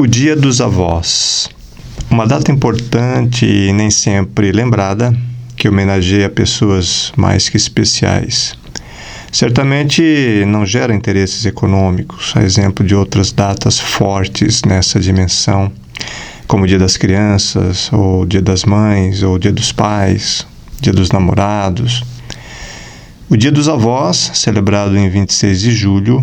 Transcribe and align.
O 0.00 0.06
Dia 0.06 0.36
dos 0.36 0.60
Avós. 0.60 1.48
Uma 2.08 2.24
data 2.24 2.52
importante 2.52 3.44
e 3.44 3.72
nem 3.72 3.90
sempre 3.90 4.52
lembrada, 4.52 5.12
que 5.56 5.68
homenageia 5.68 6.30
pessoas 6.30 7.12
mais 7.16 7.48
que 7.48 7.56
especiais. 7.56 8.56
Certamente 9.32 10.44
não 10.46 10.64
gera 10.64 10.94
interesses 10.94 11.44
econômicos, 11.44 12.32
a 12.36 12.44
exemplo 12.44 12.86
de 12.86 12.94
outras 12.94 13.32
datas 13.32 13.80
fortes 13.80 14.62
nessa 14.62 15.00
dimensão, 15.00 15.72
como 16.46 16.62
o 16.62 16.66
Dia 16.68 16.78
das 16.78 16.96
Crianças, 16.96 17.92
ou 17.92 18.22
o 18.22 18.26
Dia 18.26 18.40
das 18.40 18.64
Mães, 18.64 19.24
ou 19.24 19.34
o 19.34 19.38
Dia 19.38 19.52
dos 19.52 19.72
Pais, 19.72 20.46
Dia 20.80 20.92
dos 20.92 21.10
Namorados. 21.10 22.04
O 23.28 23.36
Dia 23.36 23.50
dos 23.50 23.68
Avós, 23.68 24.30
celebrado 24.34 24.96
em 24.96 25.10
26 25.10 25.60
de 25.60 25.72
julho, 25.72 26.22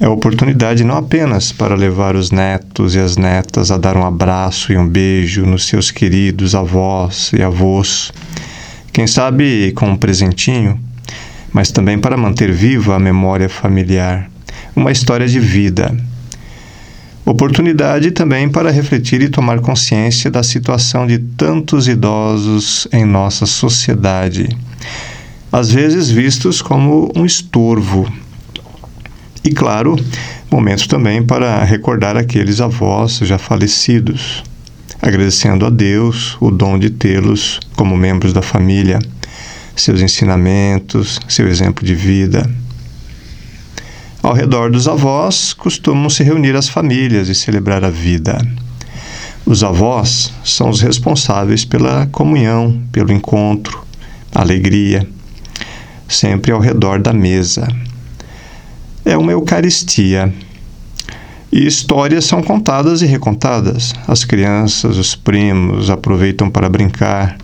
é 0.00 0.08
oportunidade 0.08 0.82
não 0.82 0.96
apenas 0.96 1.52
para 1.52 1.74
levar 1.74 2.16
os 2.16 2.30
netos 2.30 2.94
e 2.94 2.98
as 2.98 3.18
netas 3.18 3.70
a 3.70 3.76
dar 3.76 3.98
um 3.98 4.06
abraço 4.06 4.72
e 4.72 4.78
um 4.78 4.88
beijo 4.88 5.44
nos 5.44 5.66
seus 5.66 5.90
queridos 5.90 6.54
avós 6.54 7.30
e 7.34 7.42
avós, 7.42 8.10
quem 8.94 9.06
sabe 9.06 9.72
com 9.72 9.90
um 9.90 9.96
presentinho, 9.96 10.80
mas 11.52 11.70
também 11.70 11.98
para 11.98 12.16
manter 12.16 12.50
viva 12.50 12.96
a 12.96 12.98
memória 12.98 13.46
familiar, 13.46 14.30
uma 14.74 14.90
história 14.90 15.28
de 15.28 15.38
vida. 15.38 15.94
Oportunidade 17.26 18.10
também 18.10 18.48
para 18.48 18.70
refletir 18.70 19.20
e 19.20 19.28
tomar 19.28 19.60
consciência 19.60 20.30
da 20.30 20.42
situação 20.42 21.06
de 21.06 21.18
tantos 21.18 21.86
idosos 21.86 22.88
em 22.90 23.04
nossa 23.04 23.44
sociedade, 23.44 24.48
às 25.52 25.70
vezes 25.70 26.10
vistos 26.10 26.62
como 26.62 27.12
um 27.14 27.26
estorvo 27.26 28.10
e, 29.42 29.50
claro, 29.50 29.96
momento 30.50 30.86
também 30.86 31.22
para 31.22 31.64
recordar 31.64 32.16
aqueles 32.16 32.60
avós 32.60 33.18
já 33.22 33.38
falecidos, 33.38 34.44
agradecendo 35.00 35.64
a 35.64 35.70
Deus 35.70 36.36
o 36.40 36.50
dom 36.50 36.78
de 36.78 36.90
tê-los 36.90 37.58
como 37.74 37.96
membros 37.96 38.34
da 38.34 38.42
família, 38.42 38.98
seus 39.74 40.02
ensinamentos, 40.02 41.18
seu 41.26 41.48
exemplo 41.48 41.86
de 41.86 41.94
vida. 41.94 42.50
Ao 44.22 44.34
redor 44.34 44.70
dos 44.70 44.86
avós 44.86 45.54
costumam 45.54 46.10
se 46.10 46.22
reunir 46.22 46.54
as 46.54 46.68
famílias 46.68 47.28
e 47.28 47.34
celebrar 47.34 47.82
a 47.82 47.88
vida. 47.88 48.46
Os 49.46 49.64
avós 49.64 50.34
são 50.44 50.68
os 50.68 50.82
responsáveis 50.82 51.64
pela 51.64 52.06
comunhão, 52.08 52.78
pelo 52.92 53.10
encontro, 53.10 53.86
alegria, 54.34 55.08
sempre 56.06 56.52
ao 56.52 56.60
redor 56.60 57.00
da 57.00 57.14
mesa 57.14 57.66
é 59.10 59.16
uma 59.16 59.32
Eucaristia. 59.32 60.32
E 61.50 61.66
histórias 61.66 62.26
são 62.26 62.40
contadas 62.40 63.02
e 63.02 63.06
recontadas. 63.06 63.92
As 64.06 64.24
crianças, 64.24 64.96
os 64.96 65.16
primos 65.16 65.90
aproveitam 65.90 66.48
para 66.48 66.68
brincar, 66.68 67.36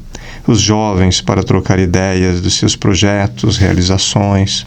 os 0.47 0.61
jovens 0.61 1.21
para 1.21 1.43
trocar 1.43 1.81
ideias 1.81 2.41
dos 2.41 2.55
seus 2.55 2.77
projetos, 2.77 3.57
realizações, 3.57 4.65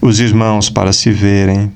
os 0.00 0.20
irmãos 0.20 0.70
para 0.70 0.92
se 0.92 1.10
verem, 1.10 1.72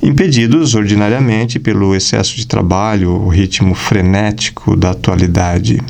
impedidos 0.00 0.76
ordinariamente 0.76 1.58
pelo 1.58 1.92
excesso 1.92 2.36
de 2.36 2.46
trabalho, 2.46 3.10
o 3.10 3.28
ritmo 3.28 3.74
frenético 3.74 4.76
da 4.76 4.90
atualidade. 4.90 5.82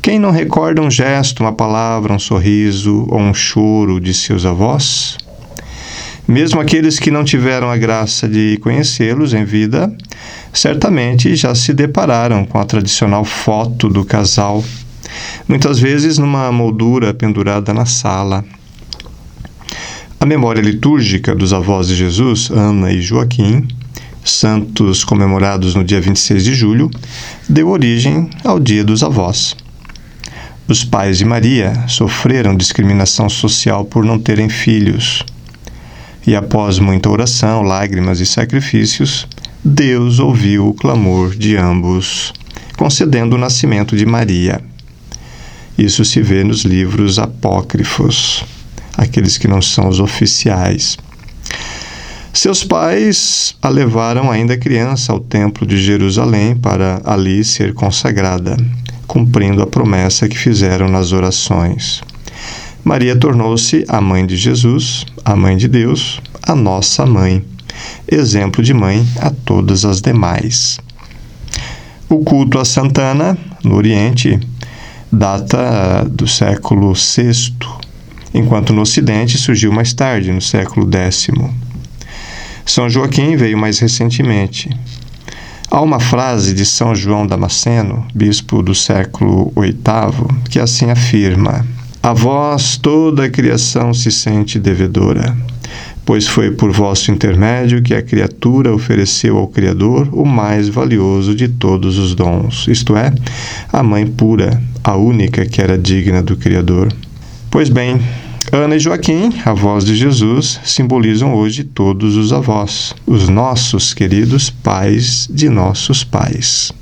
Quem 0.00 0.20
não 0.20 0.30
recorda 0.30 0.80
um 0.80 0.90
gesto, 0.90 1.40
uma 1.40 1.52
palavra, 1.52 2.12
um 2.12 2.18
sorriso 2.18 3.08
ou 3.08 3.18
um 3.18 3.34
choro 3.34 4.00
de 4.00 4.14
seus 4.14 4.46
avós? 4.46 5.18
Mesmo 6.26 6.60
aqueles 6.60 6.98
que 6.98 7.10
não 7.10 7.24
tiveram 7.24 7.70
a 7.70 7.76
graça 7.76 8.28
de 8.28 8.56
conhecê-los 8.62 9.34
em 9.34 9.44
vida, 9.44 9.94
certamente 10.52 11.34
já 11.34 11.54
se 11.54 11.74
depararam 11.74 12.44
com 12.44 12.58
a 12.58 12.64
tradicional 12.64 13.24
foto 13.24 13.88
do 13.88 14.04
casal, 14.04 14.64
muitas 15.48 15.78
vezes 15.78 16.18
numa 16.18 16.50
moldura 16.52 17.12
pendurada 17.12 17.74
na 17.74 17.86
sala. 17.86 18.44
A 20.20 20.24
memória 20.24 20.60
litúrgica 20.60 21.34
dos 21.34 21.52
avós 21.52 21.88
de 21.88 21.96
Jesus, 21.96 22.48
Ana 22.50 22.92
e 22.92 23.02
Joaquim, 23.02 23.66
santos 24.24 25.02
comemorados 25.02 25.74
no 25.74 25.82
dia 25.82 26.00
26 26.00 26.44
de 26.44 26.54
julho, 26.54 26.88
deu 27.48 27.68
origem 27.68 28.30
ao 28.44 28.60
Dia 28.60 28.84
dos 28.84 29.02
Avós. 29.02 29.56
Os 30.68 30.84
pais 30.84 31.18
de 31.18 31.24
Maria 31.24 31.72
sofreram 31.88 32.56
discriminação 32.56 33.28
social 33.28 33.84
por 33.84 34.04
não 34.04 34.18
terem 34.18 34.48
filhos. 34.48 35.24
E 36.24 36.36
após 36.36 36.78
muita 36.78 37.10
oração, 37.10 37.62
lágrimas 37.62 38.20
e 38.20 38.26
sacrifícios, 38.26 39.26
Deus 39.64 40.20
ouviu 40.20 40.68
o 40.68 40.74
clamor 40.74 41.34
de 41.34 41.56
ambos, 41.56 42.32
concedendo 42.76 43.34
o 43.34 43.38
nascimento 43.38 43.96
de 43.96 44.06
Maria. 44.06 44.60
Isso 45.76 46.04
se 46.04 46.22
vê 46.22 46.44
nos 46.44 46.62
livros 46.62 47.18
apócrifos, 47.18 48.44
aqueles 48.96 49.36
que 49.36 49.48
não 49.48 49.60
são 49.60 49.88
os 49.88 49.98
oficiais. 49.98 50.96
Seus 52.32 52.62
pais 52.62 53.56
a 53.60 53.68
levaram 53.68 54.30
ainda 54.30 54.56
criança 54.56 55.12
ao 55.12 55.20
Templo 55.20 55.66
de 55.66 55.76
Jerusalém 55.76 56.56
para 56.56 57.00
ali 57.04 57.44
ser 57.44 57.74
consagrada, 57.74 58.56
cumprindo 59.06 59.60
a 59.60 59.66
promessa 59.66 60.28
que 60.28 60.38
fizeram 60.38 60.88
nas 60.88 61.12
orações. 61.12 62.00
Maria 62.84 63.14
tornou-se 63.14 63.84
a 63.86 64.00
mãe 64.00 64.26
de 64.26 64.36
Jesus, 64.36 65.06
a 65.24 65.36
mãe 65.36 65.56
de 65.56 65.68
Deus, 65.68 66.20
a 66.42 66.52
nossa 66.52 67.06
mãe, 67.06 67.44
exemplo 68.10 68.60
de 68.60 68.74
mãe 68.74 69.06
a 69.20 69.30
todas 69.30 69.84
as 69.84 70.00
demais. 70.00 70.80
O 72.08 72.24
culto 72.24 72.58
a 72.58 72.64
Santana, 72.64 73.38
no 73.62 73.76
Oriente, 73.76 74.40
data 75.12 76.04
do 76.10 76.26
século 76.26 76.92
VI, 76.92 77.54
enquanto 78.34 78.72
no 78.72 78.82
Ocidente 78.82 79.38
surgiu 79.38 79.70
mais 79.70 79.94
tarde, 79.94 80.32
no 80.32 80.40
século 80.42 80.90
X. 80.92 81.28
São 82.66 82.90
Joaquim 82.90 83.36
veio 83.36 83.56
mais 83.56 83.78
recentemente. 83.78 84.68
Há 85.70 85.80
uma 85.80 86.00
frase 86.00 86.52
de 86.52 86.66
São 86.66 86.96
João 86.96 87.28
Damasceno, 87.28 88.04
bispo 88.12 88.60
do 88.60 88.74
século 88.74 89.52
VIII, 89.56 90.42
que 90.50 90.58
assim 90.58 90.90
afirma: 90.90 91.64
a 92.02 92.12
vós 92.12 92.76
toda 92.76 93.24
a 93.24 93.30
criação 93.30 93.94
se 93.94 94.10
sente 94.10 94.58
devedora, 94.58 95.36
pois 96.04 96.26
foi 96.26 96.50
por 96.50 96.72
vosso 96.72 97.12
intermédio 97.12 97.80
que 97.80 97.94
a 97.94 98.02
criatura 98.02 98.74
ofereceu 98.74 99.38
ao 99.38 99.46
Criador 99.46 100.08
o 100.12 100.24
mais 100.24 100.68
valioso 100.68 101.32
de 101.32 101.46
todos 101.46 101.98
os 101.98 102.14
dons, 102.16 102.66
isto 102.66 102.96
é, 102.96 103.12
a 103.72 103.84
Mãe 103.84 104.04
pura, 104.04 104.60
a 104.82 104.96
única 104.96 105.46
que 105.46 105.62
era 105.62 105.78
digna 105.78 106.20
do 106.20 106.36
Criador. 106.36 106.92
Pois 107.48 107.68
bem, 107.68 108.00
Ana 108.50 108.74
e 108.74 108.80
Joaquim, 108.80 109.32
avós 109.44 109.84
de 109.84 109.94
Jesus, 109.94 110.58
simbolizam 110.64 111.34
hoje 111.34 111.62
todos 111.62 112.16
os 112.16 112.32
avós, 112.32 112.92
os 113.06 113.28
nossos 113.28 113.94
queridos 113.94 114.50
pais 114.50 115.28
de 115.32 115.48
nossos 115.48 116.02
pais. 116.02 116.72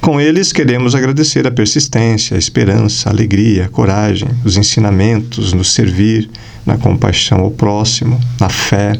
Com 0.00 0.20
eles, 0.20 0.52
queremos 0.52 0.94
agradecer 0.94 1.46
a 1.46 1.50
persistência, 1.50 2.36
a 2.36 2.38
esperança, 2.38 3.08
a 3.08 3.12
alegria, 3.12 3.64
a 3.64 3.68
coragem, 3.68 4.28
os 4.44 4.56
ensinamentos, 4.56 5.52
no 5.52 5.64
servir, 5.64 6.30
na 6.64 6.76
compaixão 6.76 7.40
ao 7.40 7.50
próximo, 7.50 8.20
na 8.38 8.48
fé. 8.48 8.92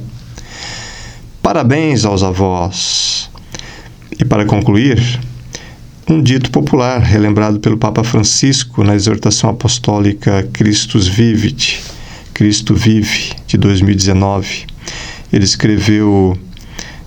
Parabéns 1.43 2.05
aos 2.05 2.23
avós. 2.23 3.31
E 4.19 4.25
para 4.25 4.45
concluir, 4.45 4.99
um 6.09 6.23
dito 6.23 6.51
popular 6.51 7.01
relembrado 7.01 7.61
pelo 7.61 7.77
Papa 7.77 8.03
Francisco 8.05 8.83
na 8.83 8.95
exortação 8.95 9.51
apostólica 9.51 10.49
Christus 10.53 11.09
Vivit, 11.09 11.83
Cristo 12.33 12.75
Vive, 12.75 13.33
de 13.47 13.57
2019. 13.57 14.67
Ele 15.33 15.45
escreveu 15.45 16.39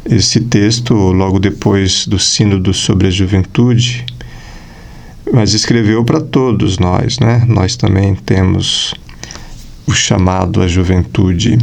esse 0.10 0.40
texto 0.40 0.94
logo 0.94 1.38
depois 1.40 2.08
do 2.08 2.18
Sínodo 2.18 2.74
sobre 2.74 3.08
a 3.08 3.12
Juventude, 3.12 4.06
mas 5.32 5.54
escreveu 5.54 6.04
para 6.04 6.20
todos 6.20 6.80
nós, 6.80 7.20
né? 7.20 7.46
Nós 7.48 7.76
também 7.76 8.16
temos 8.16 8.96
o 9.86 9.94
chamado 9.94 10.64
à 10.64 10.68
juventude. 10.68 11.60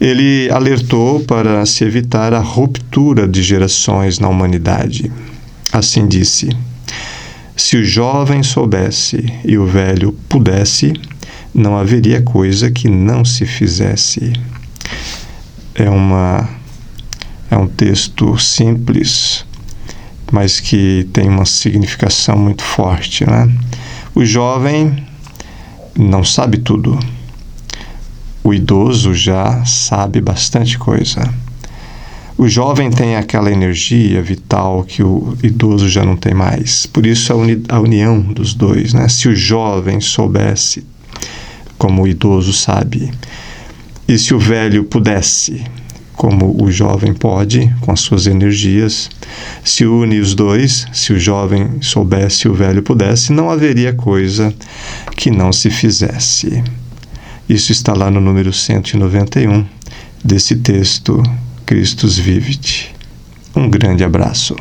Ele 0.00 0.48
alertou 0.52 1.18
para 1.20 1.66
se 1.66 1.82
evitar 1.82 2.32
a 2.32 2.38
ruptura 2.38 3.26
de 3.26 3.42
gerações 3.42 4.20
na 4.20 4.28
humanidade. 4.28 5.10
Assim 5.72 6.06
disse: 6.06 6.48
Se 7.56 7.76
o 7.76 7.84
jovem 7.84 8.44
soubesse 8.44 9.32
e 9.44 9.58
o 9.58 9.66
velho 9.66 10.12
pudesse, 10.28 10.92
não 11.52 11.76
haveria 11.76 12.22
coisa 12.22 12.70
que 12.70 12.88
não 12.88 13.24
se 13.24 13.44
fizesse. 13.44 14.32
É 15.74 15.90
uma 15.90 16.57
é 17.50 17.56
um 17.56 17.66
texto 17.66 18.38
simples, 18.38 19.44
mas 20.30 20.60
que 20.60 21.08
tem 21.12 21.28
uma 21.28 21.44
significação 21.44 22.36
muito 22.36 22.62
forte. 22.62 23.24
Né? 23.24 23.50
O 24.14 24.24
jovem 24.24 25.04
não 25.96 26.22
sabe 26.22 26.58
tudo. 26.58 26.98
O 28.44 28.54
idoso 28.54 29.14
já 29.14 29.64
sabe 29.64 30.20
bastante 30.20 30.78
coisa. 30.78 31.22
O 32.36 32.46
jovem 32.46 32.88
tem 32.88 33.16
aquela 33.16 33.50
energia 33.50 34.22
vital 34.22 34.84
que 34.84 35.02
o 35.02 35.36
idoso 35.42 35.88
já 35.88 36.04
não 36.04 36.16
tem 36.16 36.34
mais. 36.34 36.86
Por 36.86 37.04
isso 37.04 37.32
a, 37.32 37.36
uni 37.36 37.62
a 37.68 37.80
união 37.80 38.20
dos 38.20 38.54
dois, 38.54 38.92
né? 38.92 39.08
Se 39.08 39.28
o 39.28 39.34
jovem 39.34 40.00
soubesse 40.00 40.86
como 41.76 42.02
o 42.02 42.06
idoso 42.06 42.52
sabe, 42.52 43.10
e 44.06 44.16
se 44.16 44.32
o 44.34 44.38
velho 44.38 44.84
pudesse, 44.84 45.64
como 46.18 46.60
o 46.60 46.70
jovem 46.70 47.14
pode, 47.14 47.72
com 47.80 47.92
as 47.92 48.00
suas 48.00 48.26
energias, 48.26 49.08
se 49.64 49.86
une 49.86 50.18
os 50.18 50.34
dois, 50.34 50.84
se 50.92 51.12
o 51.12 51.18
jovem 51.18 51.80
soubesse 51.80 52.48
e 52.48 52.50
o 52.50 52.54
velho 52.54 52.82
pudesse, 52.82 53.32
não 53.32 53.48
haveria 53.48 53.92
coisa 53.92 54.52
que 55.16 55.30
não 55.30 55.52
se 55.52 55.70
fizesse. 55.70 56.62
Isso 57.48 57.70
está 57.70 57.94
lá 57.94 58.10
no 58.10 58.20
número 58.20 58.52
191 58.52 59.64
desse 60.22 60.56
texto 60.56 61.22
Christus 61.64 62.18
Vivit. 62.18 62.92
Um 63.54 63.70
grande 63.70 64.02
abraço. 64.02 64.56